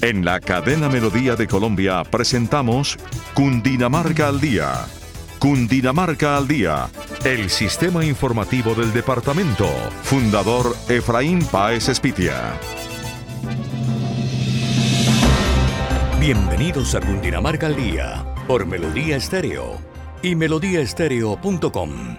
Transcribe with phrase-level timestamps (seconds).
[0.00, 2.96] En la cadena Melodía de Colombia presentamos
[3.34, 4.86] Cundinamarca al Día.
[5.40, 6.88] Cundinamarca al Día,
[7.24, 9.66] el sistema informativo del departamento.
[10.04, 12.52] Fundador Efraín Páez Espitia.
[16.20, 19.78] Bienvenidos a Cundinamarca al Día por Melodía Estéreo
[20.22, 22.18] y melodíaestéreo.com.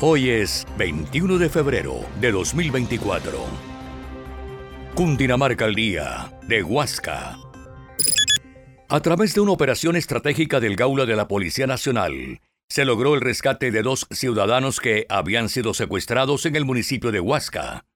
[0.00, 3.71] Hoy es 21 de febrero de 2024.
[4.94, 7.38] Cundinamarca al día, de Huasca.
[8.90, 13.22] A través de una operación estratégica del Gaula de la Policía Nacional, se logró el
[13.22, 17.86] rescate de dos ciudadanos que habían sido secuestrados en el municipio de Huasca.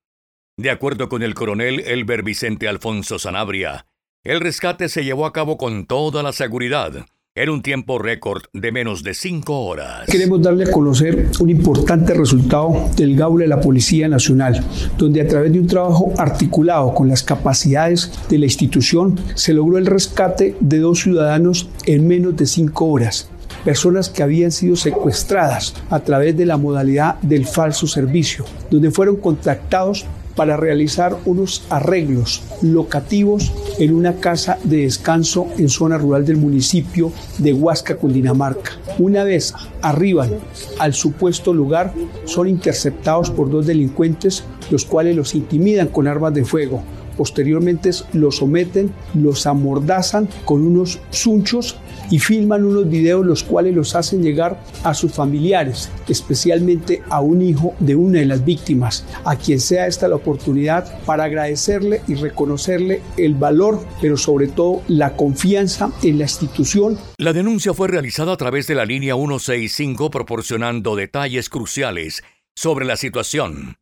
[0.57, 3.87] De acuerdo con el coronel Elber Vicente Alfonso Sanabria,
[4.25, 7.05] el rescate se llevó a cabo con toda la seguridad,
[7.37, 10.07] en un tiempo récord de menos de cinco horas.
[10.07, 14.65] Queremos darle a conocer un importante resultado del Gaula de la Policía Nacional,
[14.97, 19.77] donde a través de un trabajo articulado con las capacidades de la institución se logró
[19.77, 23.29] el rescate de dos ciudadanos en menos de cinco horas
[23.65, 29.17] personas que habían sido secuestradas a través de la modalidad del falso servicio, donde fueron
[29.17, 30.07] contactados
[30.37, 37.11] para realizar unos arreglos locativos en una casa de descanso en zona rural del municipio
[37.39, 38.73] de Huasca, Cundinamarca.
[38.99, 40.31] Una vez arriban
[40.79, 41.93] al supuesto lugar,
[42.27, 46.83] son interceptados por dos delincuentes, los cuales los intimidan con armas de fuego.
[47.17, 51.77] Posteriormente los someten, los amordazan con unos sunchos
[52.11, 57.43] y filman unos videos los cuales los hacen llegar a sus familiares, especialmente a un
[57.43, 62.15] hijo de una de las víctimas, a quien sea esta la oportunidad para agradecerle y
[62.15, 66.99] reconocerle el valor, pero sobre todo la confianza en la institución.
[67.19, 72.23] La denuncia fue realizada a través de la línea 165 proporcionando detalles cruciales
[72.55, 73.77] sobre la situación.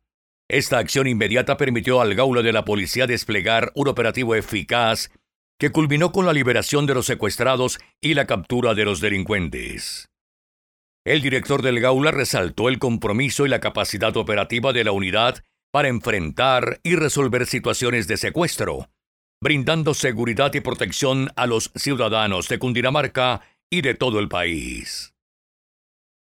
[0.49, 5.09] Esta acción inmediata permitió al Gaula de la Policía desplegar un operativo eficaz
[5.59, 10.09] que culminó con la liberación de los secuestrados y la captura de los delincuentes.
[11.05, 15.87] El director del Gaula resaltó el compromiso y la capacidad operativa de la unidad para
[15.87, 18.89] enfrentar y resolver situaciones de secuestro,
[19.41, 25.13] brindando seguridad y protección a los ciudadanos de Cundinamarca y de todo el país.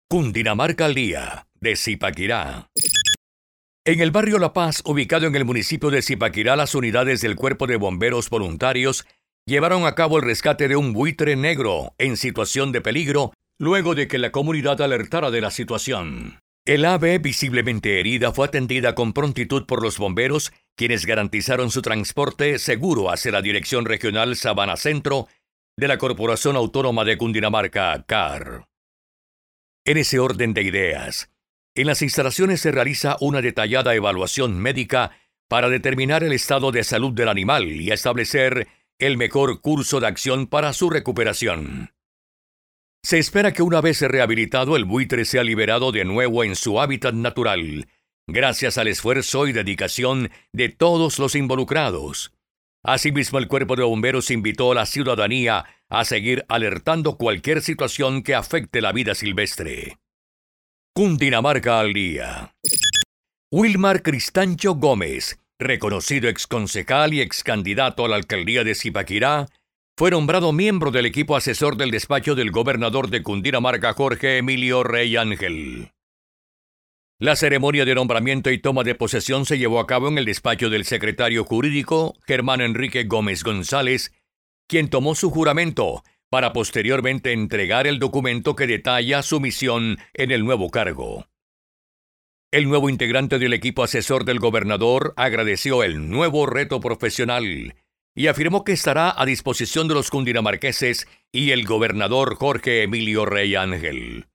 [0.08, 2.70] Cundinamarca al día, de Zipaquirá.
[3.86, 7.68] En el barrio La Paz, ubicado en el municipio de Zipaquirá, las unidades del Cuerpo
[7.68, 9.06] de Bomberos Voluntarios
[9.46, 14.08] llevaron a cabo el rescate de un buitre negro en situación de peligro luego de
[14.08, 16.40] que la comunidad alertara de la situación.
[16.66, 22.58] El ave, visiblemente herida, fue atendida con prontitud por los bomberos, quienes garantizaron su transporte
[22.58, 25.28] seguro hacia la Dirección Regional Sabana Centro
[25.76, 28.66] de la Corporación Autónoma de Cundinamarca, CAR.
[29.84, 31.30] En ese orden de ideas,
[31.76, 35.12] en las instalaciones se realiza una detallada evaluación médica
[35.48, 38.66] para determinar el estado de salud del animal y establecer
[38.98, 41.92] el mejor curso de acción para su recuperación.
[43.02, 47.14] Se espera que una vez rehabilitado el buitre sea liberado de nuevo en su hábitat
[47.14, 47.86] natural,
[48.26, 52.32] gracias al esfuerzo y dedicación de todos los involucrados.
[52.82, 58.34] Asimismo, el cuerpo de bomberos invitó a la ciudadanía a seguir alertando cualquier situación que
[58.34, 59.98] afecte la vida silvestre.
[60.96, 62.54] Cundinamarca al día.
[63.52, 69.46] Wilmar Cristancho Gómez, reconocido exconcejal y excandidato a la alcaldía de Zipaquirá,
[69.98, 75.18] fue nombrado miembro del equipo asesor del despacho del gobernador de Cundinamarca Jorge Emilio Rey
[75.18, 75.92] Ángel.
[77.18, 80.70] La ceremonia de nombramiento y toma de posesión se llevó a cabo en el despacho
[80.70, 84.14] del secretario jurídico Germán Enrique Gómez González,
[84.66, 90.44] quien tomó su juramento para posteriormente entregar el documento que detalla su misión en el
[90.44, 91.26] nuevo cargo.
[92.52, 97.74] El nuevo integrante del equipo asesor del gobernador agradeció el nuevo reto profesional
[98.14, 103.54] y afirmó que estará a disposición de los cundinamarqueses y el gobernador Jorge Emilio Rey
[103.54, 104.26] Ángel.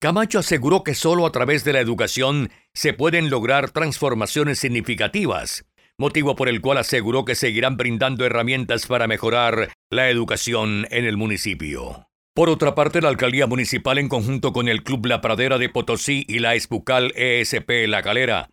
[0.00, 5.64] Camacho aseguró que solo a través de la educación se pueden lograr transformaciones significativas,
[6.02, 11.16] motivo por el cual aseguró que seguirán brindando herramientas para mejorar la educación en el
[11.16, 12.08] municipio.
[12.34, 16.24] Por otra parte, la alcaldía municipal, en conjunto con el Club La Pradera de Potosí
[16.28, 18.50] y la Espucal ESP La Calera,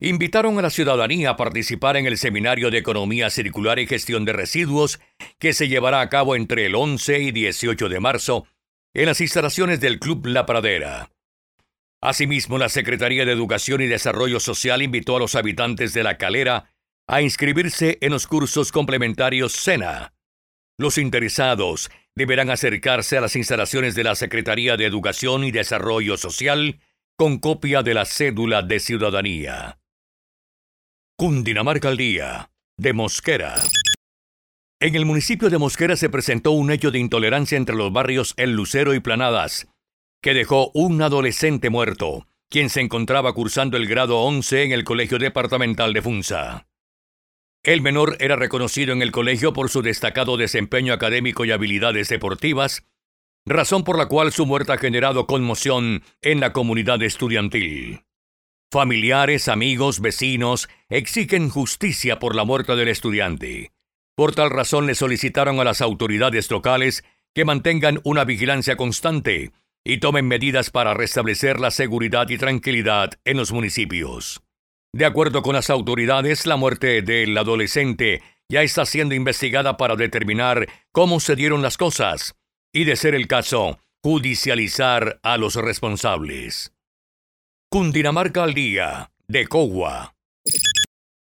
[0.00, 4.32] invitaron a la ciudadanía a participar en el Seminario de Economía Circular y Gestión de
[4.32, 4.98] Residuos
[5.38, 8.46] que se llevará a cabo entre el 11 y 18 de marzo
[8.94, 11.10] en las instalaciones del Club La Pradera.
[12.00, 16.70] Asimismo, la Secretaría de Educación y Desarrollo Social invitó a los habitantes de La Calera
[17.08, 20.14] a inscribirse en los cursos complementarios SENA.
[20.78, 26.80] Los interesados deberán acercarse a las instalaciones de la Secretaría de Educación y Desarrollo Social
[27.16, 29.78] con copia de la cédula de ciudadanía.
[31.16, 33.54] Cundinamarca al día, de Mosquera.
[34.80, 38.52] En el municipio de Mosquera se presentó un hecho de intolerancia entre los barrios El
[38.52, 39.68] Lucero y Planadas,
[40.22, 45.18] que dejó un adolescente muerto, quien se encontraba cursando el grado 11 en el Colegio
[45.18, 46.66] Departamental de Funza.
[47.66, 52.86] El menor era reconocido en el colegio por su destacado desempeño académico y habilidades deportivas,
[53.44, 58.04] razón por la cual su muerte ha generado conmoción en la comunidad estudiantil.
[58.70, 63.72] Familiares, amigos, vecinos exigen justicia por la muerte del estudiante.
[64.14, 67.02] Por tal razón le solicitaron a las autoridades locales
[67.34, 69.50] que mantengan una vigilancia constante
[69.82, 74.45] y tomen medidas para restablecer la seguridad y tranquilidad en los municipios.
[74.96, 80.68] De acuerdo con las autoridades, la muerte del adolescente ya está siendo investigada para determinar
[80.90, 82.34] cómo se dieron las cosas
[82.72, 86.72] y, de ser el caso, judicializar a los responsables.
[87.68, 90.16] Cundinamarca al día, de Cogua.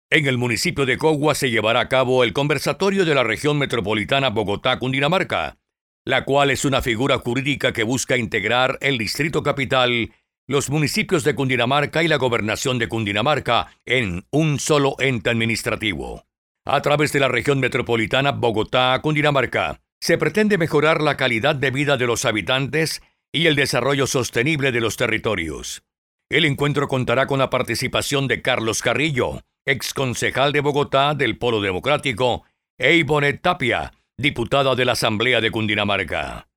[0.09, 4.31] En el municipio de Cogua se llevará a cabo el conversatorio de la región metropolitana
[4.31, 5.59] Bogotá-Cundinamarca,
[6.05, 10.11] la cual es una figura jurídica que busca integrar el distrito capital,
[10.49, 16.25] los municipios de Cundinamarca y la gobernación de Cundinamarca en un solo ente administrativo.
[16.65, 22.07] A través de la región metropolitana Bogotá-Cundinamarca, se pretende mejorar la calidad de vida de
[22.07, 25.83] los habitantes y el desarrollo sostenible de los territorios.
[26.31, 32.43] El encuentro contará con la participación de Carlos Carrillo, exconcejal de Bogotá del Polo Democrático,
[32.79, 36.48] e Ibonet Tapia, diputada de la Asamblea de Cundinamarca.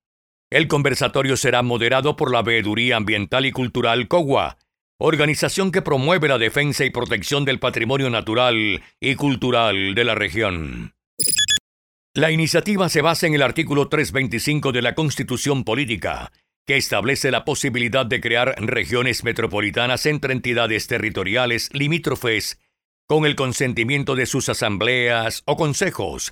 [0.53, 4.59] El conversatorio será moderado por la Veeduría Ambiental y Cultural COGUA,
[4.99, 10.93] organización que promueve la defensa y protección del patrimonio natural y cultural de la región.
[12.13, 16.31] La iniciativa se basa en el artículo 325 de la Constitución Política,
[16.67, 22.59] que establece la posibilidad de crear regiones metropolitanas entre entidades territoriales limítrofes
[23.07, 26.31] con el consentimiento de sus asambleas o consejos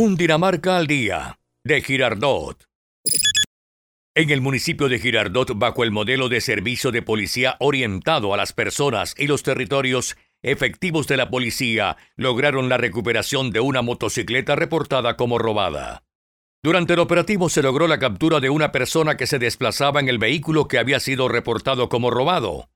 [0.00, 2.64] Cundinamarca al día, de Girardot.
[4.14, 8.54] En el municipio de Girardot, bajo el modelo de servicio de policía orientado a las
[8.54, 15.18] personas y los territorios, efectivos de la policía lograron la recuperación de una motocicleta reportada
[15.18, 16.02] como robada.
[16.62, 20.16] Durante el operativo se logró la captura de una persona que se desplazaba en el
[20.16, 22.70] vehículo que había sido reportado como robado.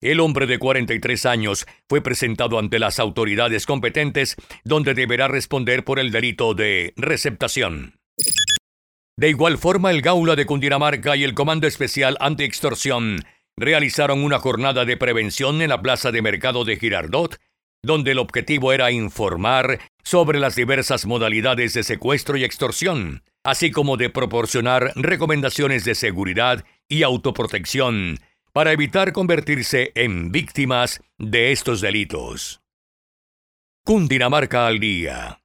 [0.00, 5.98] El hombre de 43 años fue presentado ante las autoridades competentes donde deberá responder por
[5.98, 7.98] el delito de receptación.
[9.16, 13.24] De igual forma, el Gaula de Cundinamarca y el Comando Especial Anti-Extorsión
[13.56, 17.40] realizaron una jornada de prevención en la Plaza de Mercado de Girardot
[17.82, 23.96] donde el objetivo era informar sobre las diversas modalidades de secuestro y extorsión, así como
[23.96, 28.18] de proporcionar recomendaciones de seguridad y autoprotección
[28.58, 32.60] para evitar convertirse en víctimas de estos delitos.
[33.84, 35.40] Cundinamarca al día.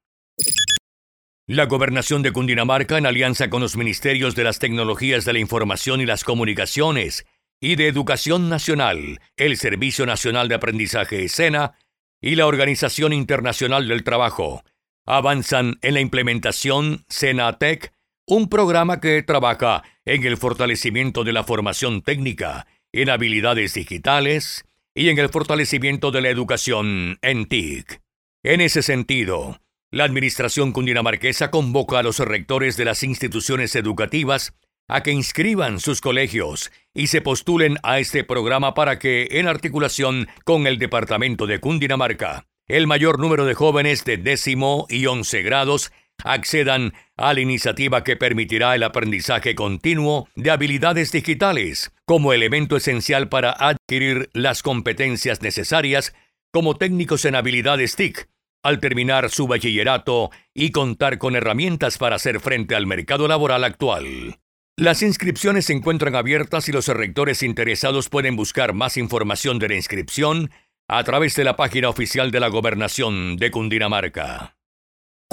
[1.46, 6.02] La gobernación de Cundinamarca, en alianza con los ministerios de las tecnologías de la información
[6.02, 7.28] y las comunicaciones
[7.62, 11.78] y de Educación Nacional, el Servicio Nacional de Aprendizaje SENA
[12.20, 14.64] y la Organización Internacional del Trabajo,
[15.06, 17.94] avanzan en la implementación SENATEC,
[18.26, 24.64] un programa que trabaja en el fortalecimiento de la formación técnica, en habilidades digitales
[24.96, 28.02] y en el fortalecimiento de la educación en TIC.
[28.44, 29.60] En ese sentido,
[29.92, 34.54] la Administración cundinamarquesa convoca a los rectores de las instituciones educativas
[34.88, 40.28] a que inscriban sus colegios y se postulen a este programa para que, en articulación
[40.46, 45.92] con el Departamento de Cundinamarca, el mayor número de jóvenes de décimo y once grados
[46.24, 53.30] accedan a la iniciativa que permitirá el aprendizaje continuo de habilidades digitales como elemento esencial
[53.30, 56.14] para adquirir las competencias necesarias
[56.52, 58.28] como técnicos en habilidades TIC
[58.64, 64.40] al terminar su bachillerato y contar con herramientas para hacer frente al mercado laboral actual.
[64.78, 69.76] Las inscripciones se encuentran abiertas y los rectores interesados pueden buscar más información de la
[69.76, 70.50] inscripción
[70.88, 74.56] a través de la página oficial de la Gobernación de Cundinamarca.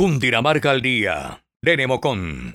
[0.01, 2.55] Cundinamarca al día, de Nemocón.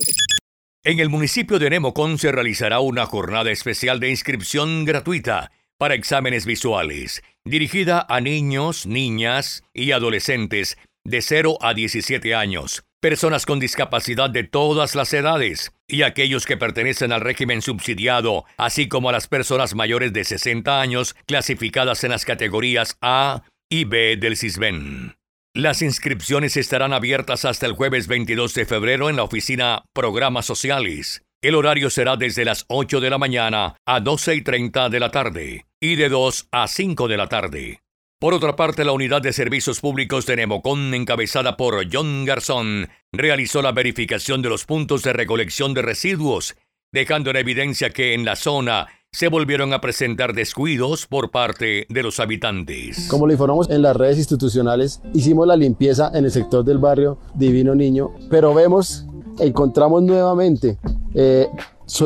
[0.82, 6.44] En el municipio de Nemocón se realizará una jornada especial de inscripción gratuita para exámenes
[6.44, 14.28] visuales, dirigida a niños, niñas y adolescentes de 0 a 17 años, personas con discapacidad
[14.28, 19.28] de todas las edades y aquellos que pertenecen al régimen subsidiado, así como a las
[19.28, 25.15] personas mayores de 60 años clasificadas en las categorías A y B del CISBEN.
[25.56, 31.22] Las inscripciones estarán abiertas hasta el jueves 22 de febrero en la oficina Programas Sociales.
[31.40, 35.10] El horario será desde las 8 de la mañana a 12 y 30 de la
[35.10, 37.80] tarde y de 2 a 5 de la tarde.
[38.20, 43.62] Por otra parte, la Unidad de Servicios Públicos de Nemocón, encabezada por John Garzón, realizó
[43.62, 46.54] la verificación de los puntos de recolección de residuos,
[46.92, 52.02] dejando en evidencia que en la zona se volvieron a presentar descuidos por parte de
[52.02, 53.08] los habitantes.
[53.08, 57.18] Como lo informamos en las redes institucionales, hicimos la limpieza en el sector del barrio
[57.34, 59.06] Divino Niño, pero vemos,
[59.38, 60.78] encontramos nuevamente
[61.14, 61.48] eh,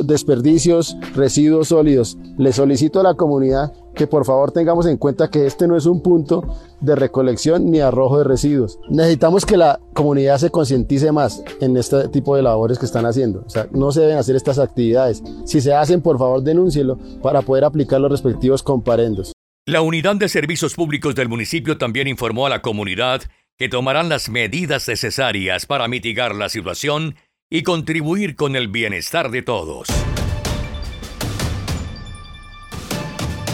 [0.05, 2.17] desperdicios, residuos sólidos.
[2.39, 5.87] Le solicito a la comunidad que por favor tengamos en cuenta que este no es
[5.87, 6.45] un punto
[6.81, 8.79] de recolección ni arrojo de residuos.
[8.89, 13.43] Necesitamos que la comunidad se concientice más en este tipo de labores que están haciendo.
[13.47, 15.23] O sea, no se deben hacer estas actividades.
[15.45, 19.33] Si se hacen, por favor denúncielo para poder aplicar los respectivos comparendos.
[19.67, 23.23] La Unidad de Servicios Públicos del municipio también informó a la comunidad
[23.59, 27.17] que tomarán las medidas necesarias para mitigar la situación
[27.51, 29.89] y contribuir con el bienestar de todos.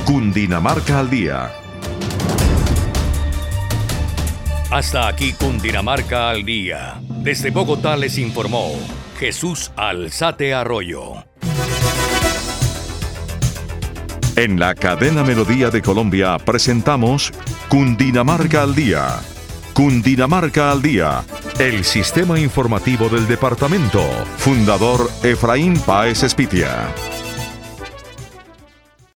[0.07, 1.51] Cundinamarca al día.
[4.71, 6.95] Hasta aquí Cundinamarca al día.
[7.09, 8.71] Desde Bogotá les informó
[9.19, 11.25] Jesús Alzate Arroyo.
[14.37, 17.33] En la cadena Melodía de Colombia presentamos
[17.69, 19.21] Cundinamarca al día
[19.77, 21.23] Cundinamarca al Día,
[21.59, 24.01] el sistema informativo del departamento.
[24.39, 26.89] Fundador Efraín Páez Espitia.